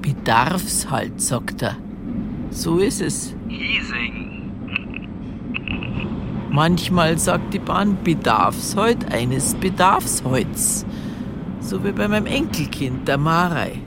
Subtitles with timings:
[0.01, 1.77] Bedarfshalt, sagt er.
[2.49, 3.37] So ist es.
[3.49, 4.51] Hiesing.
[6.51, 10.87] Manchmal sagt die Bahn Bedarfshalt eines Bedarfsholz.
[11.65, 13.81] So wie bei meinem Enkelkind, der Marei.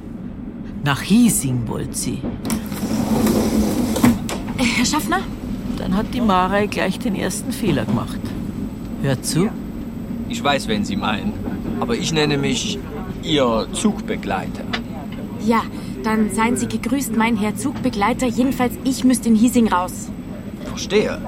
[0.83, 2.19] Nach Hiesing wollte sie.
[4.57, 5.19] Herr Schaffner?
[5.77, 8.19] Dann hat die Marei gleich den ersten Fehler gemacht.
[9.03, 9.49] Hört zu.
[10.27, 11.33] Ich weiß, wen Sie meinen.
[11.79, 12.79] Aber ich nenne mich
[13.21, 14.63] Ihr Zugbegleiter.
[15.45, 15.61] Ja,
[16.03, 18.25] dann seien Sie gegrüßt, mein Herr Zugbegleiter.
[18.25, 20.09] Jedenfalls, ich müsste in Hiesing raus.
[20.65, 21.21] Verstehe.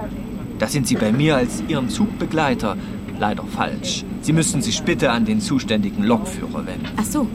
[0.58, 2.76] Da sind Sie bei mir als Ihren Zugbegleiter
[3.20, 4.04] leider falsch.
[4.22, 6.88] Sie müssten sich bitte an den zuständigen Lokführer wenden.
[6.98, 7.28] Ach so.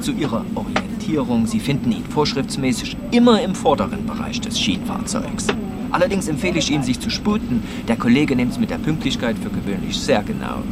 [0.00, 5.46] Zu Ihrer Orientierung, Sie finden ihn vorschriftsmäßig immer im vorderen Bereich des Schienenfahrzeugs.
[5.90, 7.62] Allerdings empfehle ich Ihnen, sich zu sputen.
[7.88, 10.62] Der Kollege nimmt es mit der Pünktlichkeit für gewöhnlich sehr genau.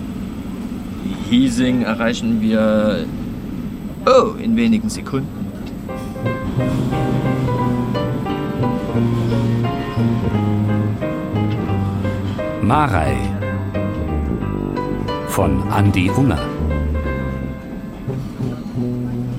[1.31, 3.06] Hiesing erreichen wir...
[4.06, 5.45] Oh, in wenigen Sekunden.
[12.61, 13.17] Marei
[15.35, 16.39] von Andy Unger.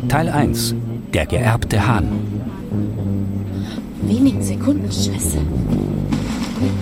[0.10, 0.76] Teil 1
[1.14, 2.10] Der geerbte Hahn.
[4.02, 5.38] Wenigen Sekunden, Scheiße.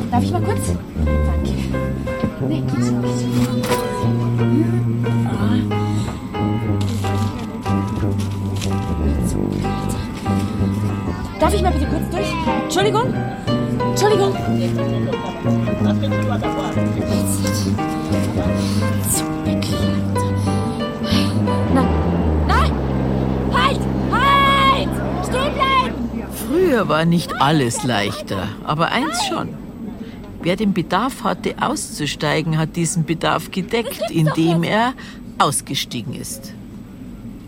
[0.09, 0.73] Darf ich mal kurz?
[1.06, 1.52] Danke.
[2.50, 2.75] Nee, nicht.
[4.39, 4.95] Hm?
[5.30, 5.58] Ah.
[11.39, 12.34] Darf ich mal bitte kurz durch?
[12.64, 13.14] Entschuldigung.
[27.03, 29.50] War nicht alles leichter, aber eins schon.
[30.41, 34.94] Wer den Bedarf hatte, auszusteigen, hat diesen Bedarf gedeckt, indem er
[35.38, 36.53] ausgestiegen ist.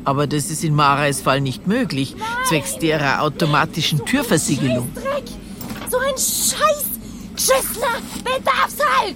[0.03, 2.17] Aber das ist in Marais Fall nicht möglich,
[2.49, 4.89] zwecks derer automatischen Türversiegelung.
[5.89, 6.89] So ein Scheiß!
[7.33, 9.15] Geschissener Bedarfshalt!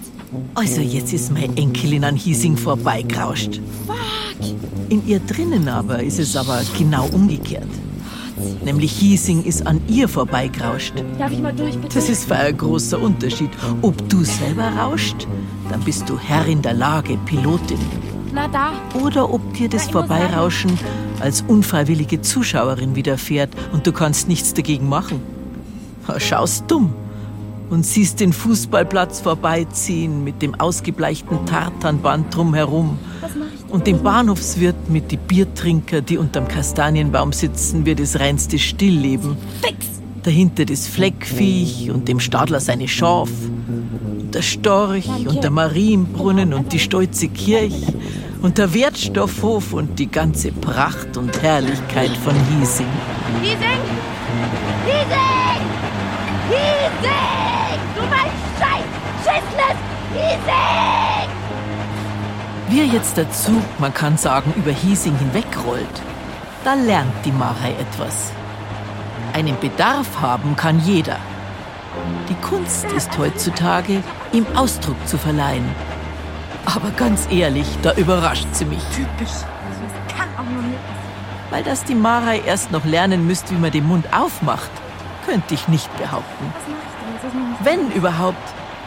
[0.56, 3.60] Also jetzt ist meine Enkelin an Hiesing vorbeigerauscht.
[3.86, 4.56] Fuck!
[4.88, 7.68] In ihr drinnen aber ist es aber genau umgekehrt.
[8.64, 10.94] Nämlich Hiesing ist an ihr vorbeigerauscht.
[11.18, 11.96] Darf ich mal durch, bitte?
[11.96, 13.50] Das ist ein großer Unterschied.
[13.82, 15.28] Ob du selber rauscht,
[15.70, 17.80] dann bist du Herr in der Lage, Pilotin.
[18.34, 18.72] Na da.
[19.04, 20.78] Oder ob dir das muss Vorbeirauschen
[21.20, 25.22] als unfreiwillige Zuschauerin widerfährt und du kannst nichts dagegen machen.
[26.18, 26.94] Schaust dumm
[27.70, 32.98] und siehst den Fußballplatz vorbeiziehen mit dem ausgebleichten Tartanband drumherum
[33.70, 39.38] und den Bahnhofswirt mit die Biertrinker, die unterm Kastanienbaum sitzen, wie das reinste Stillleben.
[39.62, 39.86] Fix!
[40.24, 43.30] Dahinter das Fleckviech und dem Stadler seine Schaf.
[44.20, 47.94] Und der Storch und der Marienbrunnen und die stolze Kirche
[48.42, 52.88] und der Wertstoffhof und die ganze Pracht und Herrlichkeit von Hiesing.
[53.42, 53.80] Hiesing!
[54.86, 55.79] Hiesing!
[56.50, 57.80] Hiesing!
[57.96, 58.90] Du mein Scheiß!
[59.24, 59.78] Schissenes
[60.14, 61.30] Hiesing!
[62.70, 66.02] Wie jetzt der Zug, man kann sagen, über Hiesing hinwegrollt,
[66.64, 68.32] da lernt die Marei etwas.
[69.34, 71.18] Einen Bedarf haben kann jeder.
[72.30, 74.02] Die Kunst ist heutzutage,
[74.32, 75.70] ihm Ausdruck zu verleihen.
[76.66, 78.84] Aber ganz ehrlich, da überrascht sie mich.
[78.96, 79.36] Typisch.
[79.38, 80.64] Das kann auch nur.
[81.52, 84.72] Weil das die Marei erst noch lernen müsst, wie man den Mund aufmacht,
[85.30, 86.54] könnte ich nicht behaupten.
[87.64, 88.38] Wenn überhaupt,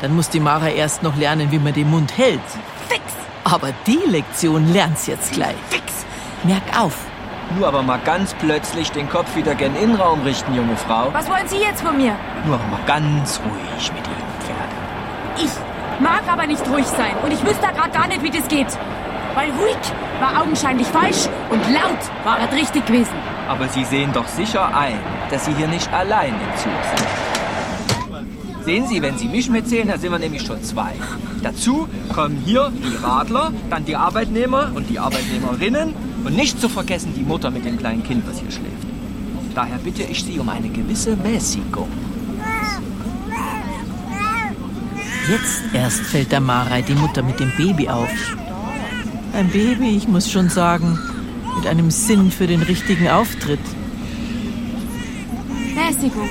[0.00, 2.40] dann muss die Marei erst noch lernen, wie man den Mund hält.
[2.88, 3.02] fix!
[3.44, 5.54] Aber die Lektion lernt's jetzt gleich.
[5.68, 6.04] Fix!
[6.42, 6.96] Merk auf,
[7.56, 11.10] Nur aber mal ganz plötzlich den Kopf wieder gen Innenraum richten, junge Frau.
[11.12, 12.16] Was wollen Sie jetzt von mir?
[12.46, 15.44] Nur aber mal ganz ruhig mit Ihrem Pferd.
[15.44, 18.66] Ich mag aber nicht ruhig sein und ich wüsste gerade gar nicht, wie das geht.
[19.34, 19.76] Weil ruhig
[20.18, 23.14] war augenscheinlich falsch und laut war es richtig gewesen.
[23.48, 24.98] Aber Sie sehen doch sicher ein,
[25.30, 28.64] dass Sie hier nicht allein im Zug sind.
[28.64, 30.92] Sehen Sie, wenn Sie mich mitzählen, dann sind wir nämlich schon zwei.
[31.42, 35.94] Dazu kommen hier die Radler, dann die Arbeitnehmer und die Arbeitnehmerinnen
[36.24, 38.86] und nicht zu vergessen die Mutter mit dem kleinen Kind, was hier schläft.
[39.54, 41.88] Daher bitte ich Sie um eine gewisse Mäßigung.
[45.28, 48.10] Jetzt erst fällt der Marei die Mutter mit dem Baby auf.
[49.34, 50.98] Ein Baby, ich muss schon sagen,
[51.56, 53.60] mit einem Sinn für den richtigen Auftritt.
[55.74, 56.28] Mäßigung.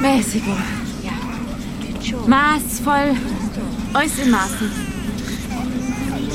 [0.00, 0.58] Mäßigung.
[1.02, 2.16] Ja.
[2.26, 3.16] Maßvoll.
[3.92, 4.70] Alles in Maßen.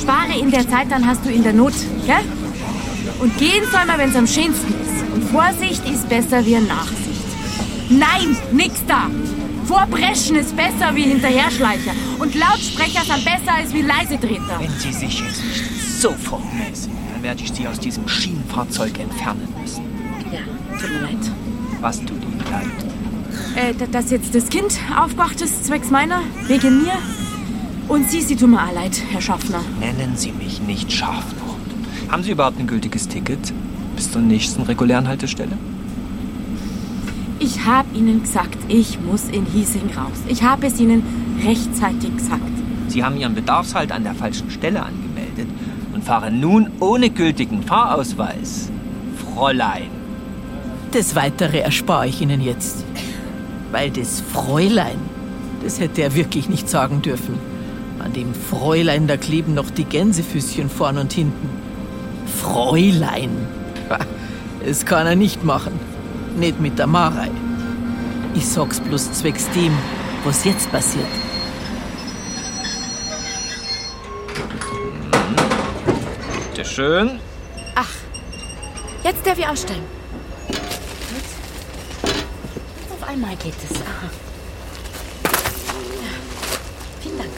[0.00, 1.74] Spare in der Zeit, dann hast du in der Not,
[2.06, 2.24] gell?
[3.20, 5.14] Und gehen soll man, wenn es am schönsten ist.
[5.14, 7.02] Und Vorsicht ist besser wie Nachsicht.
[7.88, 9.08] Nein, nix da.
[9.66, 11.92] Vorpreschen ist besser wie Hinterherschleicher.
[12.18, 14.58] Und Lautsprecher sind besser als wie Leisetreter.
[14.58, 15.61] Wenn Sie sich jetzt nicht
[16.02, 16.42] sofort
[17.14, 19.84] dann werde ich Sie aus diesem Schienenfahrzeug entfernen müssen.
[20.32, 20.40] Ja,
[20.80, 21.30] tut mir leid.
[21.80, 22.66] Was tut Ihnen leid?
[23.54, 26.94] Äh, da- dass jetzt das Kind aufgewacht ist, zwecks meiner, wegen mir.
[27.88, 29.60] Und Sie, Sie tun mir auch leid, Herr Schaffner.
[29.78, 31.56] Nennen Sie mich nicht Schafnot.
[32.08, 33.52] Haben Sie überhaupt ein gültiges Ticket
[33.94, 35.56] bis zur nächsten regulären Haltestelle?
[37.38, 40.18] Ich habe Ihnen gesagt, ich muss in Hiesing raus.
[40.28, 41.02] Ich habe es Ihnen
[41.44, 42.42] rechtzeitig gesagt.
[42.88, 45.11] Sie haben Ihren Bedarfshalt an der falschen Stelle angemeldet
[46.02, 48.70] und fahren nun ohne gültigen Fahrausweis.
[49.34, 49.88] Fräulein.
[50.90, 52.84] Das Weitere erspare ich Ihnen jetzt.
[53.70, 54.98] Weil das Fräulein,
[55.62, 57.38] das hätte er wirklich nicht sagen dürfen.
[58.00, 61.48] An dem Fräulein, da kleben noch die Gänsefüßchen vorn und hinten.
[62.40, 63.30] Fräulein.
[64.66, 65.72] Das kann er nicht machen.
[66.38, 67.30] Nicht mit der Marei.
[68.34, 69.72] Ich sag's bloß zwecks dem,
[70.24, 71.06] was jetzt passiert.
[76.62, 77.20] Bitte schön.
[79.02, 79.82] Jetzt darf ich aussteigen.
[80.46, 80.58] Gut.
[82.92, 83.76] Auf einmal geht es.
[83.78, 84.08] Aha.
[86.00, 86.12] Ja.
[87.00, 87.30] Vielen Dank.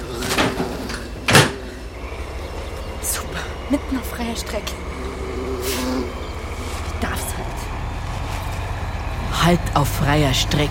[3.01, 3.41] Super.
[3.71, 4.73] Mitten auf freier Strecke.
[6.87, 7.47] Ich darf's halt.
[9.43, 10.69] Halt auf freier Streck.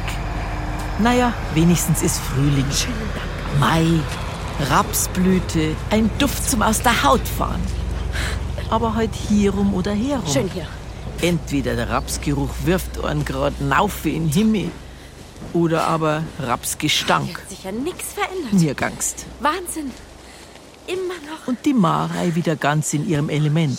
[1.00, 2.72] Naja, wenigstens ist Frühling.
[2.72, 3.60] Schönen Dank.
[3.60, 3.88] Mai,
[4.70, 7.64] Rapsblüte, ein Duft zum aus der Haut fahren.
[8.74, 10.26] Aber halt hierum oder herum.
[10.26, 10.66] Schön hier.
[11.22, 14.72] Entweder der Rapsgeruch wirft einen grad naufe in den Himmel
[15.54, 17.38] oder aber Hier Rapsgestank.
[17.38, 18.54] hat sich ja nichts verändert.
[18.54, 19.28] Mir gangst.
[19.42, 19.92] Wahnsinn.
[20.88, 21.48] Immer noch.
[21.48, 23.78] Und die Marei wieder ganz in ihrem Element.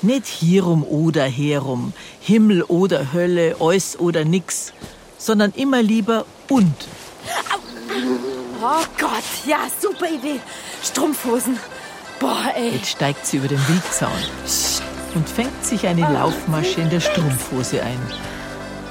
[0.00, 4.72] Nicht hierum oder herum, Himmel oder Hölle, eus oder nix,
[5.18, 6.72] sondern immer lieber und.
[8.62, 10.38] Oh Gott, ja, super Idee.
[10.84, 11.58] Strumpfhosen.
[12.20, 12.70] Boah, ey.
[12.76, 14.10] Jetzt steigt sie über den Wildzaun
[15.14, 18.00] und fängt sich eine Laufmasche in der Strumpfhose ein.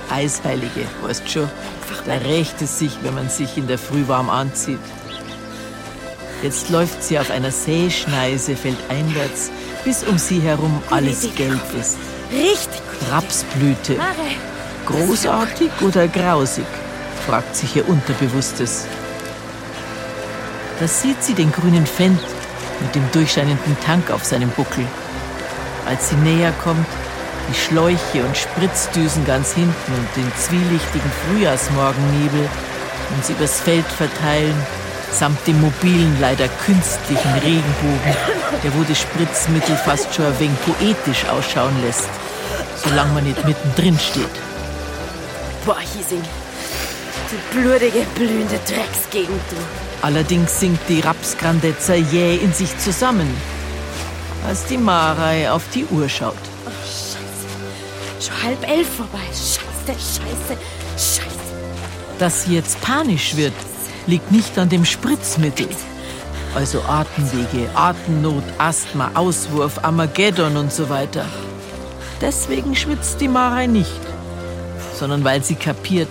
[0.10, 1.50] Eisheilige, weißt schon,
[2.06, 4.80] da rächt es sich, wenn man sich in der Früh warm anzieht.
[6.42, 9.52] Jetzt läuft sie auf einer Säschneise feldeinwärts,
[9.84, 11.98] bis um sie herum alles gelb ist.
[12.32, 12.82] Richtig.
[13.12, 13.98] Rapsblüte,
[14.86, 16.66] großartig oder grausig,
[17.26, 18.86] fragt sich ihr Unterbewusstes.
[20.80, 22.22] Da sieht sie den grünen Fendt
[22.82, 24.86] mit dem durchscheinenden Tank auf seinem Buckel.
[25.86, 26.88] Als sie näher kommt,
[27.50, 32.50] die Schläuche und Spritzdüsen ganz hinten und den zwielichtigen Frühjahrsmorgennebel,
[33.24, 34.56] sie übers Feld verteilen,
[35.12, 38.16] samt dem mobilen, leider künstlichen Regenbogen,
[38.64, 42.10] der wo das Spritzmittel fast schon ein wenig poetisch ausschauen lässt,
[42.84, 44.26] solange man nicht mittendrin steht.
[45.66, 46.24] Boah, Hiesing.
[47.30, 49.58] Du blutige, blühende Drecksgegend, du.
[50.02, 53.28] Allerdings sinkt die Rapsgrandezza jäh in sich zusammen,
[54.48, 56.36] als die Marei auf die Uhr schaut.
[56.66, 57.18] Oh, scheiße.
[58.26, 59.20] Schon halb elf vorbei.
[59.28, 60.58] Scheiße, scheiße,
[60.96, 61.28] scheiße.
[62.18, 63.54] Dass sie jetzt panisch wird,
[64.06, 65.68] liegt nicht an dem Spritzmittel.
[66.56, 71.26] Also Atemwege, Atemnot, Asthma, Auswurf, Armageddon und so weiter.
[72.22, 74.00] Deswegen schwitzt die Marei nicht,
[74.98, 76.08] sondern weil sie kapiert,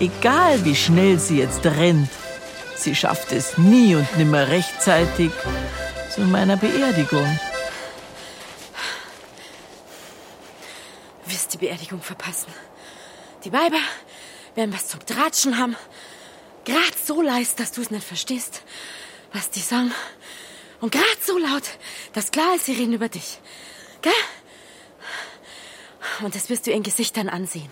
[0.00, 2.10] egal wie schnell sie jetzt rennt,
[2.76, 5.30] sie schafft es nie und nimmer rechtzeitig
[6.12, 7.38] zu meiner Beerdigung.
[11.24, 12.52] Du wirst die Beerdigung verpassen.
[13.44, 13.78] Die Weiber
[14.54, 15.76] werden was zum Tratschen haben.
[16.64, 18.62] Grad so leise, dass du es nicht verstehst,
[19.32, 19.92] was die sagen.
[20.80, 21.62] Und grad so laut,
[22.14, 23.38] dass klar ist, sie reden über dich.
[24.02, 24.12] Gell?
[26.22, 27.70] Und das wirst du ihren Gesichtern ansehen.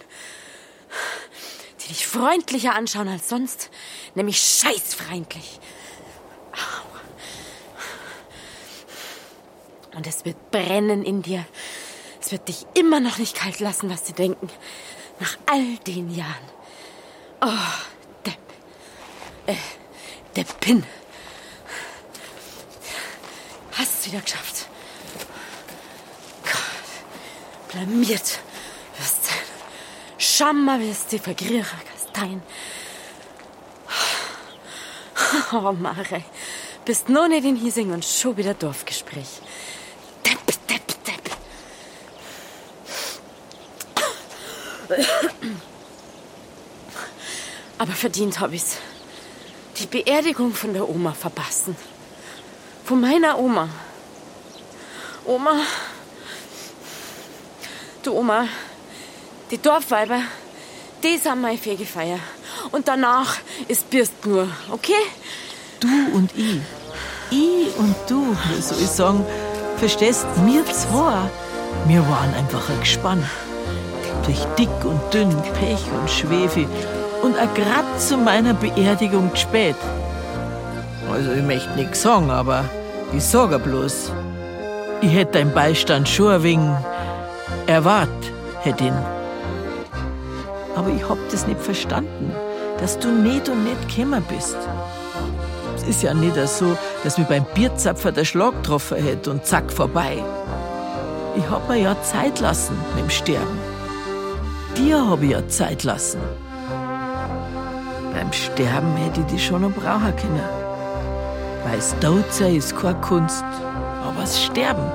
[1.88, 3.70] Dich freundlicher anschauen als sonst,
[4.14, 5.58] nämlich scheißfreundlich.
[9.94, 11.44] Und es wird brennen in dir.
[12.20, 14.48] Es wird dich immer noch nicht kalt lassen, was sie denken.
[15.18, 16.28] Nach all den Jahren.
[17.40, 17.48] Oh,
[18.24, 18.38] Depp.
[19.46, 19.56] Äh,
[20.36, 20.84] Deppin.
[23.72, 24.66] Hast es wieder geschafft.
[26.44, 27.72] Gott.
[27.72, 28.40] Blamiert.
[30.38, 32.40] Schammer wirst du vergrierer Kastein.
[35.52, 36.22] Oh, Mare.
[36.84, 39.40] Bist nur nicht in Hiesing und schon wieder Dorfgespräch.
[40.24, 41.36] Depp, Depp, Depp.
[47.78, 48.76] Aber verdient hab ich's.
[49.78, 51.74] Die Beerdigung von der Oma verpassen.
[52.84, 53.68] Von meiner Oma.
[55.24, 55.62] Oma,
[58.04, 58.46] Du Oma,
[59.50, 60.20] die Dorfweiber,
[61.02, 62.18] die sind meine Fegefeier.
[62.70, 63.36] Und danach
[63.68, 64.92] ist Birst nur, okay?
[65.80, 66.60] Du und ich.
[67.30, 69.24] Ich und du, soll ich sagen,
[69.76, 71.30] verstehst, mir zwei,
[71.86, 73.24] wir waren einfach ein Gespann.
[74.24, 76.66] Durch dick und dünn, Pech und Schwefel
[77.22, 79.76] und auch grad zu meiner Beerdigung spät.
[81.10, 82.64] Also ich möchte nichts sagen, aber
[83.12, 84.12] ich sage bloß,
[85.00, 86.76] ich hätte deinen Beistand schon ein wenig
[87.66, 88.08] erwart,
[88.62, 89.17] hätte ihn.
[90.78, 92.32] Aber ich hab das nicht verstanden,
[92.78, 94.56] dass du nicht und nicht gekommen bist.
[95.76, 99.72] Es ist ja nicht so, dass mir beim Bierzapfer der Schlag getroffen hätte und zack
[99.72, 100.22] vorbei.
[101.36, 103.58] Ich hab mir ja Zeit lassen mit dem Sterben.
[104.76, 106.20] Dir hab ich ja Zeit lassen.
[108.14, 110.48] Beim Sterben hätte ich dich schon noch brauchen können.
[111.64, 113.44] Weil's tot sein ist keine Kunst,
[114.04, 114.86] aber das Sterben.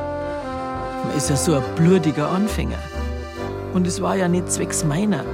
[1.04, 2.80] Man ist ja so ein blutiger Anfänger.
[3.74, 5.26] Und es war ja nicht zwecks meiner.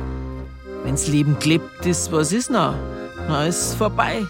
[0.84, 2.74] Wenn's Leben klebt ist, was ist noch?
[3.28, 4.26] Na, ist vorbei.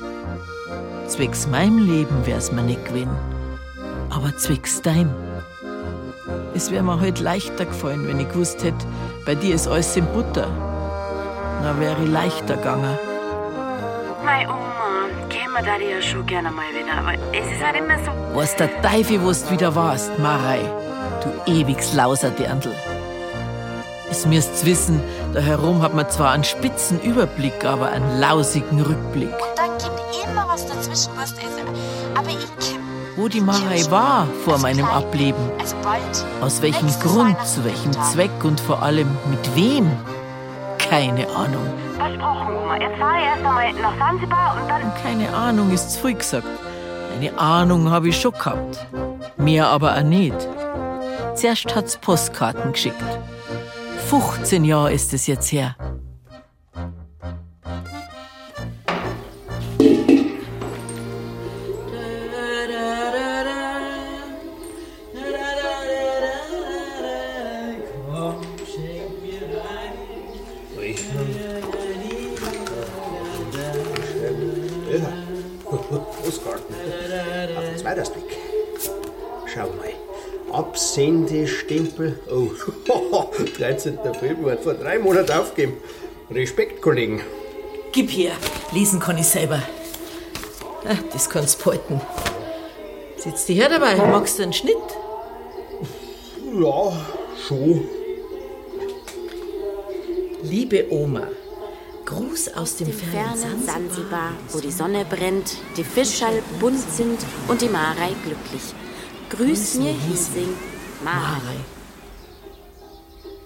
[1.07, 3.15] Zwecks meinem Leben wär's mir nicht gewesen.
[4.09, 5.09] Aber zwecks dein.
[6.53, 8.85] Es wär mir heute leichter gefallen, wenn ich gewusst hätte,
[9.25, 10.47] bei dir ist alles in Butter.
[11.61, 12.97] Na, wäre ich leichter gegangen.
[14.25, 18.11] Meine Oma, käme da ja schon gerne mal wieder, aber es ist halt immer so.
[18.35, 20.59] Was der Teufel, wo du wieder warst, Marei,
[21.23, 22.73] du ewigs Lauserdirndl.
[24.11, 25.01] Es müsst's wissen,
[25.33, 29.29] da herum hat man zwar einen spitzen Überblick, aber einen lausigen Rückblick.
[29.31, 31.59] Und dann kommt immer was dazwischen, was da ist.
[32.17, 32.79] Aber ich komm.
[33.15, 34.95] Wo die Marei war vor Also meinem gleich.
[34.95, 35.51] Ableben.
[35.59, 36.01] Also bald.
[36.41, 37.91] Aus welchem Nächstes Grund, zu welchem.
[37.91, 39.91] Zweck und vor allem mit wem?
[40.77, 41.65] Keine Ahnung.
[41.97, 42.77] Versprochen, Oma.
[42.79, 44.81] Jetzt fahre ich erst einmal nach Sansibar und dann.
[45.03, 46.47] Keine Ahnung ist zu früh gesagt.
[47.15, 48.85] Eine Ahnung habe ich schon gehabt.
[49.37, 50.35] Mehr aber auch nicht.
[51.35, 53.03] Zuerst hat's Postkarten geschickt.
[54.09, 55.75] 15 Jahre ist es jetzt her.
[80.51, 82.19] Absendestempel.
[83.69, 83.99] Oh, 13.
[84.19, 85.73] Februar, vor drei Monaten aufgeben.
[86.31, 87.21] Respekt, Kollegen.
[87.91, 88.31] Gib her,
[88.71, 89.61] lesen kann ich selber.
[90.85, 92.01] Ah, das kannst du behalten.
[93.17, 93.95] Sitzt die her dabei?
[93.95, 94.75] Magst du einen Schnitt?
[96.59, 97.05] Ja,
[97.47, 97.87] schon.
[100.41, 101.27] Liebe Oma,
[102.05, 104.31] Gruß aus dem, Im fernen Sansibar.
[104.49, 108.73] Wo die Sonne brennt, die Fischerl bunt sind und die Marei glücklich.
[109.29, 110.55] Grüß mir Hiesing,
[111.03, 111.19] Marei.
[111.19, 111.78] Marei.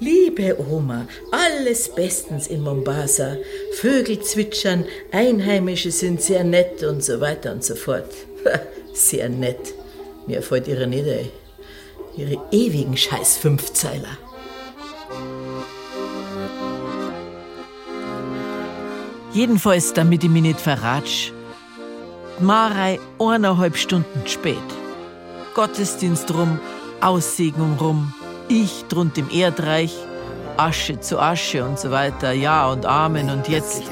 [0.03, 3.38] Liebe Oma, alles bestens in Mombasa.
[3.79, 4.83] Vögel zwitschern,
[5.13, 8.12] Einheimische sind sehr nett und so weiter und so fort.
[8.93, 9.74] Sehr nett.
[10.27, 11.29] Mir fällt ihre ein.
[12.17, 14.17] Ihre ewigen scheiß Fünfzeiler.
[19.33, 21.31] Jedenfalls, damit ich mich nicht verratsch.
[22.39, 24.69] Marei eineinhalb Stunden spät.
[25.55, 26.60] Gottesdienst rum,
[27.00, 28.13] Aussegnung rum,
[28.48, 29.94] ich drunter im Erdreich,
[30.58, 33.84] Asche zu Asche und so weiter, Ja und Amen und jetzt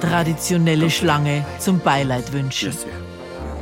[0.00, 2.72] traditionelle Schlange zum Beileid wünschen.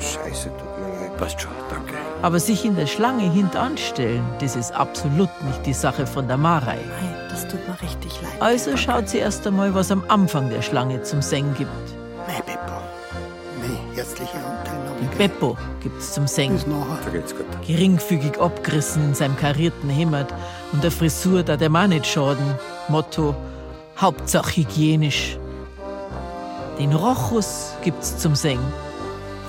[0.00, 1.16] Scheiße, tut mir leid.
[1.16, 1.94] Passt schon, danke.
[2.22, 6.78] Aber sich in der Schlange hintanstellen, das ist absolut nicht die Sache von der Marei.
[7.00, 8.32] Nein, das tut mir richtig leid.
[8.40, 12.01] Also schaut sie erst einmal, was am Anfang der Schlange zum Singen gibt.
[13.94, 15.08] Herzliche Anteilnahme.
[15.18, 16.54] Beppo gibt's zum Singen.
[16.54, 16.96] Bis nachher.
[17.02, 17.46] Vergeht's gut.
[17.66, 20.26] geringfügig abgerissen in seinem karierten Hemd
[20.72, 22.54] und der Frisur, da der Mann nicht schaden.
[22.88, 23.34] Motto:
[23.98, 25.38] Hauptsache hygienisch.
[26.78, 28.72] Den Rochus gibt's zum Singen.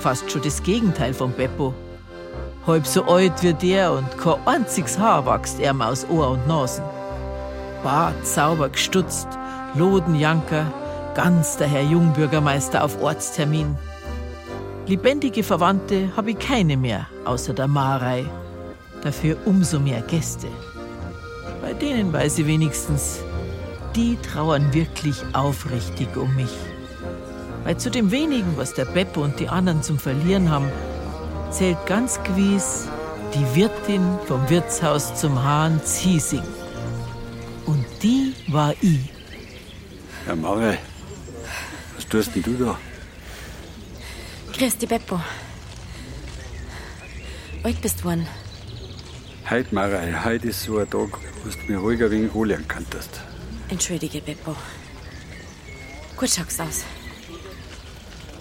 [0.00, 1.72] Fast schon das Gegenteil von Beppo.
[2.66, 6.84] Halb so alt wie der und kein einziges Haar wächst ihm aus Ohr und Nasen.
[7.82, 9.28] Bart sauber gestutzt,
[9.74, 10.66] Lodenjanker,
[11.14, 13.76] ganz der Herr Jungbürgermeister auf Ortstermin.
[14.86, 18.26] Lebendige Verwandte habe ich keine mehr, außer der Marei.
[19.02, 20.48] Dafür umso mehr Gäste.
[21.62, 23.20] Bei denen weiß ich wenigstens,
[23.96, 26.52] die trauern wirklich aufrichtig um mich.
[27.64, 30.70] Weil zu dem wenigen, was der Beppo und die anderen zum Verlieren haben,
[31.50, 32.86] zählt ganz gewiss
[33.34, 36.42] die Wirtin vom Wirtshaus zum Hahn Ziesing.
[37.64, 39.10] Und die war ich.
[40.26, 40.78] Herr Marei,
[41.96, 42.78] was tust denn du da?
[44.56, 45.20] Grüß dich, Beppo.
[47.62, 48.26] Alt bist du worden.
[49.50, 53.20] Heute, Marei, heute ist so ein Tag, wo du mir ruhiger wegen anlernen könntest.
[53.68, 54.54] Entschuldige, Beppo.
[56.16, 56.84] Gut schaust aus.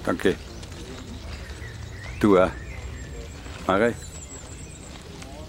[0.05, 0.36] Danke.
[2.20, 2.51] Du auch.
[3.65, 3.93] Marei,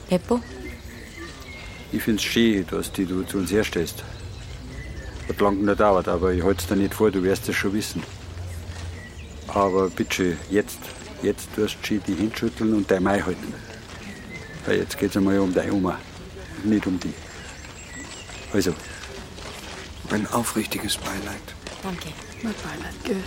[0.08, 0.40] Beppo?
[1.92, 4.02] ich find's schön, dass die du zu uns herstellst.
[5.28, 7.72] Hat lang nicht dauert, aber ich halte es dir nicht vor, du wirst es schon
[7.72, 8.02] wissen.
[9.54, 10.78] Aber bitte, jetzt,
[11.22, 13.54] jetzt tust du die hinschütteln und dein Mai halten.
[14.66, 15.98] Weil jetzt geht's einmal um deine Oma,
[16.64, 17.12] nicht um die.
[18.52, 18.72] Also,
[20.10, 21.42] Mein aufrichtiges Beileid.
[21.82, 22.08] Danke.
[22.42, 23.22] Mein Beileid, gell?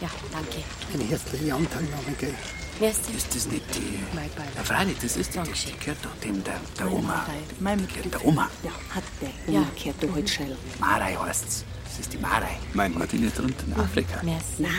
[0.00, 0.62] Ja, danke.
[0.92, 2.34] Eine herzliche Anteilnahme, gell?
[2.78, 3.98] Wer ist Ist das nicht die.
[4.14, 4.54] Mein Beileid.
[4.56, 5.42] Ja, freilich, das ist doch.
[5.44, 5.72] Dankeschön.
[5.72, 7.24] Die gehört doch dem der, der Mein Oma.
[7.26, 8.10] Beileid, Mein Gehört Mitgefühl.
[8.20, 8.50] der Oma.
[8.62, 9.54] Ja, hat der.
[9.54, 9.60] Ja.
[9.60, 10.56] Oma gehört du halt schnell.
[10.78, 11.64] Marei heißt's.
[11.84, 12.58] Das ist die Marei.
[12.74, 14.20] Meint man die nicht drunten in Afrika?
[14.22, 14.44] Merci.
[14.58, 14.70] Nein,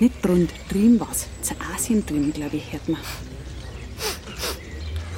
[0.00, 1.26] nicht drunter, drüben was.
[1.42, 3.00] Zu Asien drüben, glaube ich, hört man.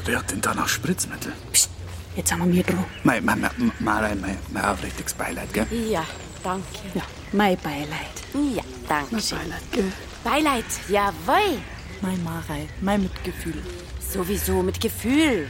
[0.05, 1.33] Wer hat denn da noch Spritzmittel?
[1.53, 1.71] Psst,
[2.17, 2.85] jetzt haben wir mir dran.
[3.05, 5.67] Mein, mein, mein, Marei, mein, mein aufrichtiges Beileid, gell?
[5.91, 6.05] Ja,
[6.43, 6.65] danke.
[6.95, 8.19] Ja, mein Beileid.
[8.55, 9.23] Ja, danke Mein.
[9.31, 9.93] Beileid, gell?
[10.25, 11.59] Beileid, jawohl.
[12.01, 13.63] Mein Marei, mein Mitgefühl.
[14.01, 15.47] Sowieso mit Gefühl.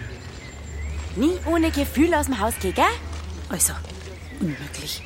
[1.15, 2.85] Nie ohne Gefühl aus dem Haus gehen, gell?
[3.49, 3.75] Also,
[4.41, 5.03] unmöglich.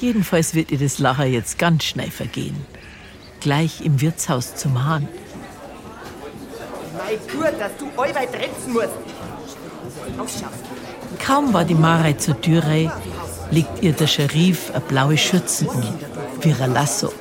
[0.00, 2.56] Jedenfalls wird ihr das Lacher jetzt ganz schnell vergehen.
[3.42, 5.08] Gleich im Wirtshaus zum Hahn.
[6.96, 8.90] Mei gut, dass du allweil tretzen musst.
[10.16, 10.62] Ausschaffst.
[11.18, 12.92] Kaum war die Marei zur Tür rein,
[13.50, 15.82] legt ihr der Scherif eine blaue Schürze um,
[16.40, 17.12] wie ein Lasso.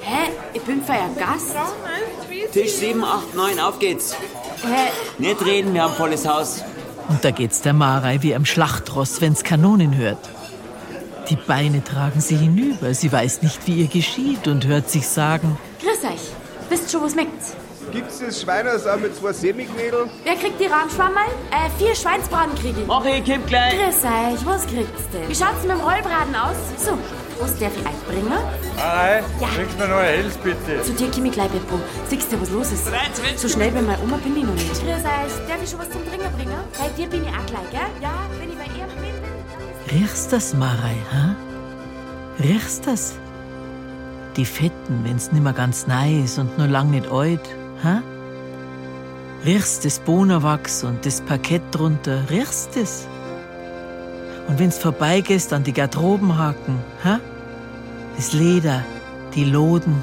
[0.00, 0.30] Hä?
[0.52, 1.54] Ich bin für ein Gast.
[2.52, 4.16] Tisch 7, 8, 9, auf geht's.
[4.62, 4.90] Hä?
[5.18, 6.62] Nicht reden, wir haben volles Haus.
[7.08, 10.28] Und da geht's der Marei wie am Schlachtross, wenn's Kanonen hört.
[11.30, 15.58] Die Beine tragen sie hinüber, sie weiß nicht, wie ihr geschieht und hört sich sagen,
[15.82, 16.20] Grüß euch.
[16.70, 17.54] Wisst schon, was schmeckt's?
[17.92, 20.10] Gibt's das Schweinersau mit zwei Semiknädel?
[20.24, 21.24] Wer kriegt die Rahmschwammerl?
[21.50, 22.86] Äh, vier Schweinsbraten krieg ich.
[22.86, 23.72] Mach ich, komm gleich.
[23.74, 25.26] Grüß euch, was kriegt's denn?
[25.28, 26.56] Wie schaut's mit dem Rollbraten aus?
[26.76, 26.98] So,
[27.40, 28.28] was darf ich euch bringen?
[28.76, 29.48] Nein, Ja.
[29.56, 30.82] bringst mir noch ein Helles, bitte.
[30.82, 31.78] Zu dir komm ich gleich, Beppo.
[32.08, 32.84] Siehst du, was los ist?
[33.36, 34.68] So schnell bei meiner Oma bin ich noch nicht.
[34.70, 36.56] Grüß euch, darf ich schon was zum Trinken bringen?
[36.78, 37.88] Bei dir bin ich auch gleich, gell?
[38.02, 38.57] Ja, wenn ich bin.
[39.90, 41.34] Riechst das, Marei, ha?
[42.42, 43.14] Riechst das?
[44.36, 47.48] Die Fetten, wenn's nimmer ganz neu ist und nur lang nicht alt,
[47.82, 48.02] ha?
[49.44, 53.06] Riechst das Bohnerwachs und das Parkett drunter, riechst es?
[54.46, 57.20] Und wenn's vorbeigehst an die Garderobenhaken, ha?
[58.16, 58.84] Das Leder,
[59.34, 60.02] die Loden,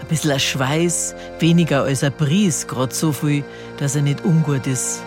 [0.00, 3.44] ein bisschen Schweiß, weniger als ein Bries, grad so viel,
[3.78, 5.02] dass er nicht ungut ist.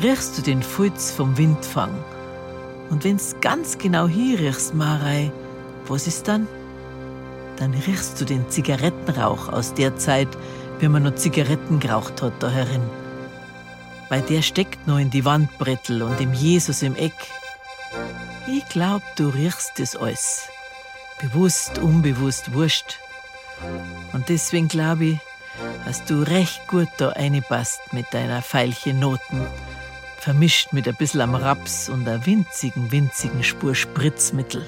[0.00, 1.92] Riechst du den Fulz vom Windfang?
[2.88, 5.32] Und wenn's ganz genau hier riechst, Marei,
[5.88, 6.46] was ist dann?
[7.56, 10.28] Dann riechst du den Zigarettenrauch aus der Zeit,
[10.78, 12.82] wie man noch Zigaretten geraucht hat da herin.
[14.08, 17.16] Weil der steckt noch in die Wandbrettel und im Jesus im Eck.
[18.46, 20.48] Ich glaub, du riechst das alles.
[21.20, 23.00] Bewusst, unbewusst, wurscht.
[24.12, 25.18] Und deswegen glaub ich,
[25.84, 29.44] dass du recht gut da reinpasst mit deiner Veilchen Noten
[30.18, 34.64] vermischt mit ein bisschen am Raps und einer winzigen, winzigen Spur Spritzmittel.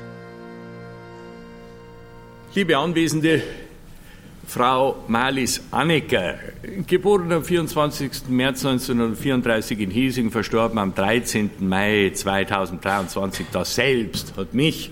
[2.54, 3.42] Liebe Anwesende,
[4.46, 6.34] Frau Marlies Annecker,
[6.86, 8.28] geboren am 24.
[8.28, 11.50] März 1934 in Hiesing, verstorben am 13.
[11.60, 14.90] Mai 2023, das selbst hat mich,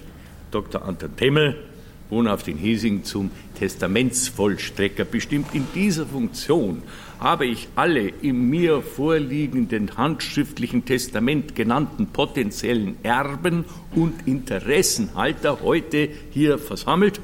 [0.51, 0.83] Dr.
[0.83, 1.67] Anton Temmel,
[2.11, 5.55] wohnhaft in Hiesing, zum Testamentsvollstrecker bestimmt.
[5.55, 6.83] In dieser Funktion
[7.21, 16.59] habe ich alle im mir vorliegenden handschriftlichen Testament genannten potenziellen Erben und Interessenhalter heute hier
[16.59, 17.21] versammelt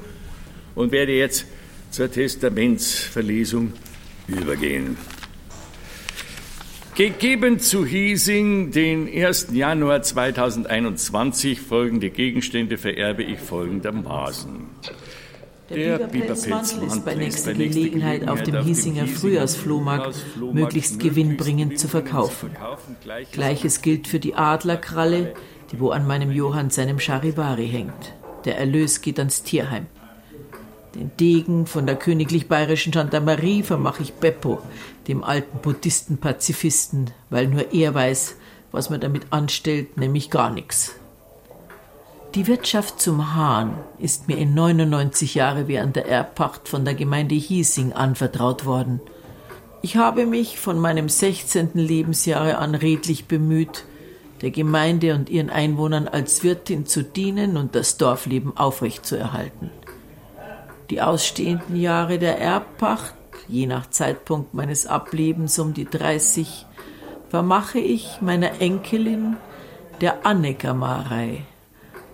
[0.74, 1.46] und werde jetzt
[1.90, 3.72] zur Testamentsverlesung
[4.26, 4.96] übergehen.
[6.94, 9.48] Gegeben zu Hiesing den 1.
[9.50, 14.66] Januar 2021 folgende Gegenstände vererbe ich folgendermaßen.
[15.70, 20.14] Der Biberpelzmantel ist bei nächster Gelegenheit auf dem Hiesinger Frühjahrsflohmarkt
[20.52, 22.50] möglichst gewinnbringend zu verkaufen.
[23.32, 25.34] Gleiches gilt für die Adlerkralle,
[25.72, 28.14] die wo an meinem Johann seinem Charivari hängt.
[28.44, 29.86] Der Erlös geht ans Tierheim.
[30.94, 34.62] Den Degen von der königlich bayerischen Gendarmerie vermache ich Beppo,
[35.08, 38.36] dem alten Buddhisten-Pazifisten, weil nur er weiß,
[38.72, 40.94] was man damit anstellt, nämlich gar nichts.
[42.34, 47.36] Die Wirtschaft zum Hahn ist mir in 99 Jahre während der Erbpacht von der Gemeinde
[47.36, 49.00] Hiesing anvertraut worden.
[49.82, 51.70] Ich habe mich von meinem 16.
[51.74, 53.84] Lebensjahre an redlich bemüht,
[54.42, 59.70] der Gemeinde und ihren Einwohnern als Wirtin zu dienen und das Dorfleben aufrechtzuerhalten.
[60.90, 63.14] Die ausstehenden Jahre der Erbpacht,
[63.48, 66.66] je nach Zeitpunkt meines Ablebens um die 30,
[67.28, 69.36] vermache ich meiner Enkelin,
[70.00, 71.42] der Annecker Marei,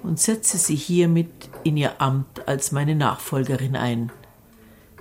[0.02, 1.30] und setze sie hiermit
[1.62, 4.12] in ihr Amt als meine Nachfolgerin ein.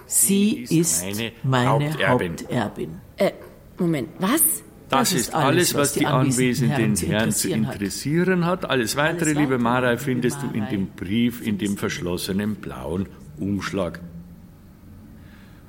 [0.06, 1.06] Sie ist
[1.44, 3.00] meine, Haupterbin.
[3.18, 3.32] Äh,
[3.78, 4.44] Moment, was?
[4.90, 8.68] Das, ist alles, was die anwesenden Herren zu interessieren hat.
[8.70, 13.08] Alles weitere, liebe Marei, findest du in dem Brief, in dem verschlossenen blauen
[13.40, 14.00] Umschlag.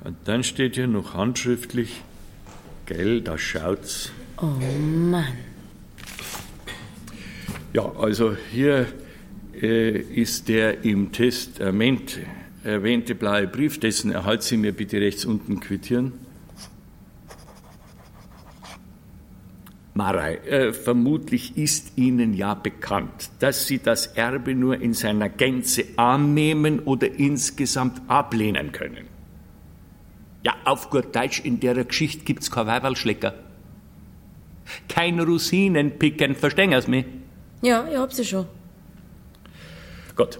[0.03, 2.01] Und dann steht hier noch handschriftlich,
[2.85, 4.11] gell, da schaut's.
[4.37, 5.37] Oh Mann.
[7.73, 8.87] Ja, also hier
[9.61, 12.19] äh, ist der im Testament
[12.63, 16.13] erwähnte blaue Brief, dessen Erhalt Sie mir bitte rechts unten quittieren.
[19.93, 25.83] Marei, äh, vermutlich ist Ihnen ja bekannt, dass Sie das Erbe nur in seiner Gänze
[25.97, 29.10] annehmen oder insgesamt ablehnen können.
[30.43, 33.33] Ja, auf gut Deutsch, in der Geschichte gibt's kein Weiberlschlecker.
[34.87, 37.05] Kein Rosinenpicken, verstehen Sie mich?
[37.61, 38.47] Ja, ich hab sie schon.
[40.15, 40.39] Gut.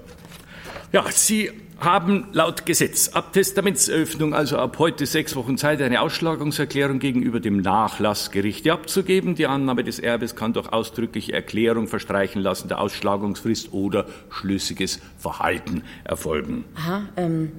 [0.91, 6.99] Ja, Sie haben laut Gesetz ab Testamentseröffnung, also ab heute sechs Wochen Zeit, eine Ausschlagungserklärung
[6.99, 9.35] gegenüber dem Nachlassgericht abzugeben.
[9.35, 15.83] Die Annahme des Erbes kann durch ausdrückliche Erklärung verstreichen lassen der Ausschlagungsfrist oder schlüssiges Verhalten
[16.03, 16.65] erfolgen.
[16.75, 17.51] Aha, ähm,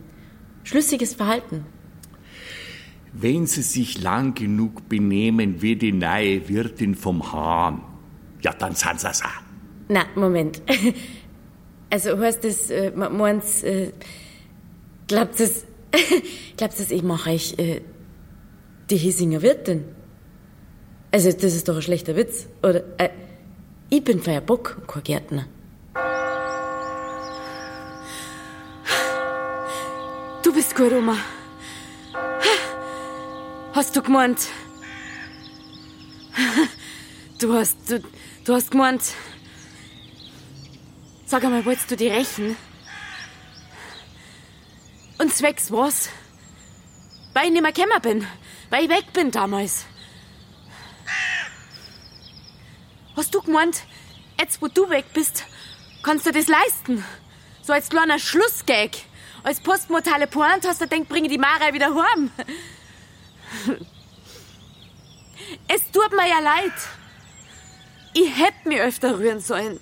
[0.63, 1.67] schlüssiges Verhalten.
[3.13, 7.83] Wenn Sie sich lang genug benehmen wie die neue Wirtin vom Hahn,
[8.41, 9.43] ja, dann sind Sie es auch.
[9.89, 10.63] Na, Moment.
[11.91, 13.93] Also heißt das, äh, meins, äh,
[15.09, 15.67] glaubt es,
[16.57, 17.83] glaubt es, ich mache euch äh,
[18.89, 19.85] die Hiesinger Wirtin?
[21.11, 22.83] Also, das ist doch ein schlechter Witz, oder?
[22.97, 23.11] Äh,
[23.91, 25.45] ich bin für Bock und kein Gärtner.
[30.43, 31.17] Du bist gut, Oma.
[33.83, 34.39] Hast du gemeint?
[37.41, 38.01] Du hast, du,
[38.45, 39.03] du hast gemeint,
[41.27, 42.55] Sag einmal, wolltest du die rächen?
[45.19, 46.11] Und zwecks was?
[47.33, 48.27] Weil ich nicht mehr gekommen bin.
[48.71, 49.85] Weil ich weg bin damals.
[53.17, 53.83] Hast du gemeint,
[54.39, 55.45] jetzt wo du weg bist,
[56.05, 57.05] kannst du das leisten?
[57.63, 58.91] So als kleiner Schlussgag.
[59.43, 62.31] Als postmortale Pointe hast du denkt, bringe die Mara wieder heim.
[65.69, 66.73] Es tut mir ja leid.
[68.15, 69.81] Ich hätte mich öfter rühren sollen.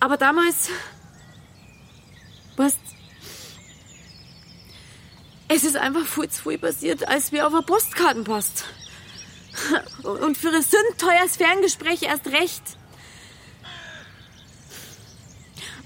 [0.00, 0.68] Aber damals.
[2.56, 2.76] Was?
[5.48, 8.64] Es ist einfach viel zu viel passiert, als wir auf der Postkarten passt.
[10.02, 12.62] Und für ein sündteures Ferngespräch erst recht.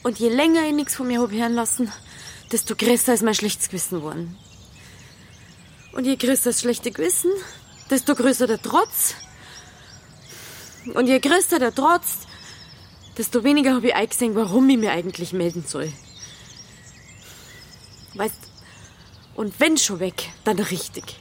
[0.02, 1.92] Und je länger ich nichts von mir hab hören lassen,
[2.52, 4.38] desto größer ist mein schlechtes Gewissen geworden.
[5.96, 7.30] Und je größer das schlechte Gewissen,
[7.88, 9.14] desto größer der Trotz.
[10.92, 12.18] Und je größer der Trotz,
[13.16, 15.90] desto weniger habe ich eingesehen, warum ich mir eigentlich melden soll.
[18.12, 18.36] Weißt,
[19.36, 21.18] und wenn schon weg, dann richtig.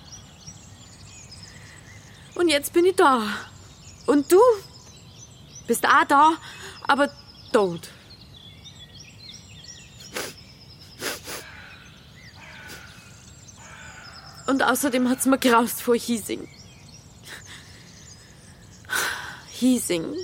[2.36, 3.22] Und jetzt bin ich da.
[4.08, 4.42] Und du
[5.68, 6.34] bist auch da,
[6.86, 7.10] aber
[7.54, 7.95] tot.
[14.48, 16.48] Und außerdem hat's mir graust vor Hiesing.
[19.52, 20.16] Hiesing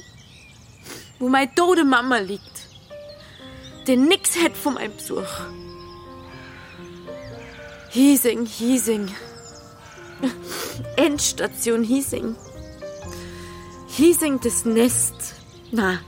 [1.22, 2.68] wo meine tote Mama liegt,
[3.86, 5.30] der nix hätt von meinem Besuch.
[7.90, 9.08] Hiesing, Hiesing.
[10.96, 12.36] Endstation Hiesing.
[13.88, 15.36] Hiesing das Nest.
[15.72, 16.00] Na,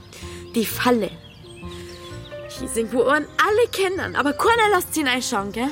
[0.54, 1.10] die Falle.
[2.58, 5.70] Hiesing, wo man alle kennen, aber keiner lässt sie reinschauen, gell?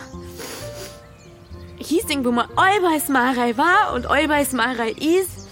[1.83, 5.49] Hiesing, wo man allweis Marei war und allweis Marei ist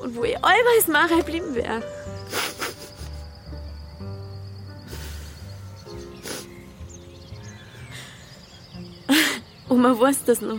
[0.00, 1.82] und wo ich allweis Marei blieben wäre.
[9.68, 10.58] Oma weiß das noch.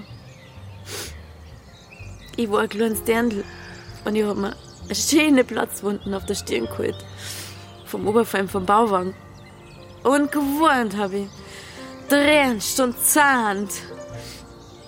[2.35, 3.43] Ich war ein kleines Dirndl
[4.05, 6.95] und ich hab mir eine schöne Platzwunden auf der Stirn geholt.
[7.85, 9.13] Vom Oberfallen vom Bauwagen.
[10.03, 11.27] Und gewohnt habe ich.
[12.09, 13.71] Dränst und zahnt.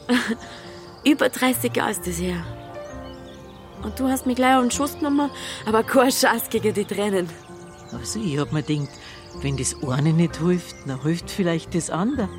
[1.05, 2.43] Über 30 Jahre ist das her.
[3.83, 5.29] Und du hast mich gleich auf den Schuss genommen,
[5.65, 7.29] aber kein Schatz gegen die Tränen.
[7.91, 8.89] Also ich hab mir gedacht,
[9.41, 12.29] wenn das eine nicht hilft, dann hilft vielleicht das andere.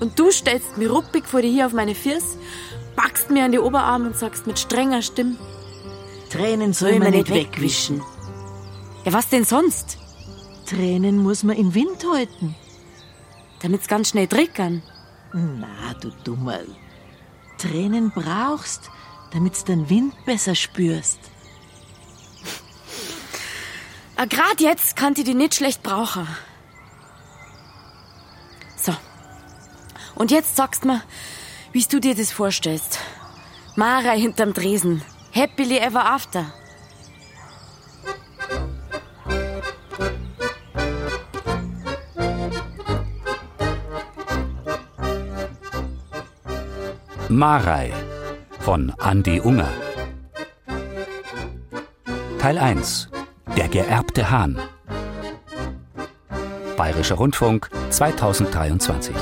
[0.00, 2.38] Und du stellst mir ruppig vor dir hier auf meine Füße,
[2.94, 5.36] packst mir an die Oberarme und sagst mit strenger Stimme:
[6.30, 8.02] Tränen soll man nicht wegwischen.
[9.04, 9.98] Ja, was denn sonst?
[10.66, 12.54] Tränen muss man in Wind halten.
[13.62, 14.82] Damit's ganz schnell trickern.
[15.32, 16.66] Na, du Dummerl.
[17.58, 18.90] Tränen brauchst,
[19.32, 21.18] damit du den Wind besser spürst.
[24.16, 26.26] Ah, Gerade jetzt kann die die nicht schlecht brauchen.
[28.76, 28.94] So.
[30.14, 31.02] Und jetzt sagst mir,
[31.72, 32.98] wie du dir das vorstellst.
[33.74, 35.02] Mara hinterm Dresen.
[35.34, 36.52] Happily ever after.
[47.36, 47.92] Marei
[48.60, 49.68] von Andi Unger.
[52.38, 53.10] Teil 1
[53.58, 54.58] Der geerbte Hahn.
[56.78, 59.14] Bayerischer Rundfunk 2023.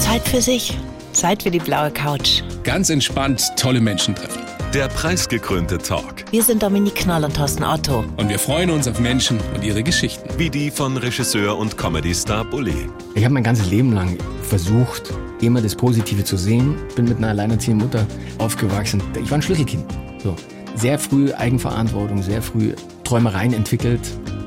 [0.00, 0.76] Zeit für sich.
[1.12, 2.42] Zeit für die blaue Couch.
[2.64, 4.42] Ganz entspannt tolle Menschen treffen.
[4.74, 6.13] Der preisgekrönte Talk.
[6.34, 8.04] Wir sind Dominik Knoll und Thorsten Otto.
[8.16, 10.28] Und wir freuen uns auf Menschen und ihre Geschichten.
[10.36, 12.88] Wie die von Regisseur und Comedy-Star Bully.
[13.14, 16.74] Ich habe mein ganzes Leben lang versucht, immer das Positive zu sehen.
[16.96, 18.04] Bin mit einer alleinerziehenden Mutter
[18.38, 19.00] aufgewachsen.
[19.22, 19.84] Ich war ein Schlüsselkind.
[20.24, 20.34] So.
[20.74, 24.00] Sehr früh Eigenverantwortung, sehr früh Träumereien entwickelt,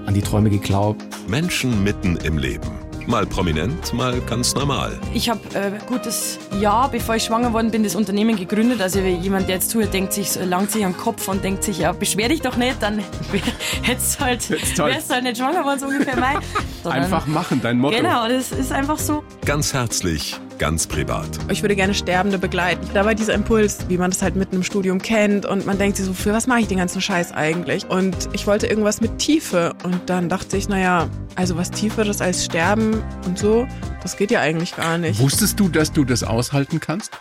[0.08, 1.02] an die Träume geglaubt.
[1.30, 2.77] Menschen mitten im Leben.
[3.08, 5.00] Mal prominent, mal ganz normal.
[5.14, 8.82] Ich habe äh, gutes Jahr, bevor ich schwanger worden bin, das Unternehmen gegründet.
[8.82, 11.94] Also jemand, der jetzt zuhört, denkt sich, langt sich am Kopf und denkt sich, ja,
[11.94, 13.02] beschwer dich doch nicht, dann
[13.82, 16.38] hättest halt, wärst halt nicht schwanger worden, so ungefähr mein.
[16.84, 17.96] Einfach machen, dein Motto.
[17.96, 19.24] Genau, das ist einfach so.
[19.46, 21.28] Ganz herzlich, ganz privat.
[21.50, 22.88] Ich würde gerne Sterbende begleiten.
[22.94, 25.98] Da war dieser Impuls, wie man das halt mitten im Studium kennt und man denkt
[25.98, 27.90] sich so, für was mache ich den ganzen Scheiß eigentlich?
[27.90, 32.46] Und ich wollte irgendwas mit Tiefe und dann dachte ich, naja, also was Tieferes als
[32.46, 33.68] Sterben und so,
[34.08, 35.20] das geht ja eigentlich gar nicht.
[35.20, 37.12] Wusstest du, dass du das aushalten kannst?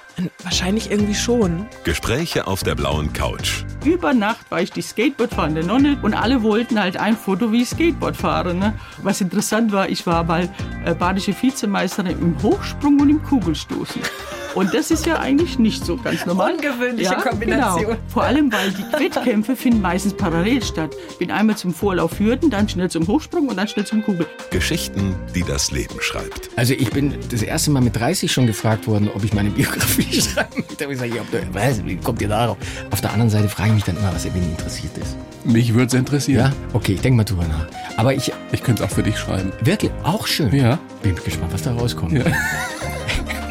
[0.45, 1.67] Wahrscheinlich irgendwie schon.
[1.83, 3.65] Gespräche auf der blauen Couch.
[3.85, 7.71] Über Nacht war ich die Skateboardfahrende Nonne und alle wollten halt ein Foto, wie ich
[7.71, 8.55] Skateboard fahre.
[8.55, 8.73] Ne?
[9.03, 10.49] Was interessant war, ich war mal
[10.85, 14.01] äh, badische Vizemeisterin im Hochsprung und im Kugelstoßen.
[14.57, 16.55] Und das ist ja eigentlich nicht so ganz normal.
[16.55, 17.85] Ungewöhnliche ja, Kombination.
[17.85, 17.97] Genau.
[18.09, 20.95] Vor allem, weil die Wettkämpfe finden meistens parallel statt.
[21.19, 24.27] Bin einmal zum Vorlauf Hürden, dann schnell zum Hochsprung und dann schnell zum Kugel.
[24.51, 26.49] Geschichten, die das Leben schreibt.
[26.57, 30.21] Also ich bin das erste Mal mit 30 schon gefragt worden, ob ich meine Biografie
[30.21, 30.77] schreiben möchte.
[30.77, 32.57] Da habe ich gesagt, was, wie kommt ihr darauf?
[32.91, 35.17] Auf der anderen Seite frage ich mich dann immer, was wen interessiert ist.
[35.45, 36.51] Mich würde es interessieren.
[36.51, 36.53] Ja?
[36.73, 37.67] Okay, ich denke mal drüber nach.
[37.97, 38.33] Aber ich...
[38.53, 39.53] Ich könnte es auch für dich schreiben.
[39.61, 39.91] Wirklich?
[40.03, 40.55] Auch schön.
[40.55, 40.79] Ja.
[41.03, 42.13] Bin gespannt, was da rauskommt.
[42.13, 42.25] Ja.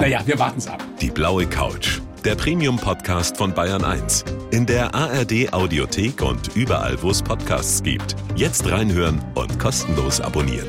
[0.00, 0.82] Naja, wir warten es ab.
[1.00, 2.00] Die blaue Couch.
[2.24, 4.24] Der Premium-Podcast von Bayern 1.
[4.52, 8.14] In der ARD-Audiothek und überall, wo es Podcasts gibt.
[8.36, 10.68] Jetzt reinhören und kostenlos abonnieren.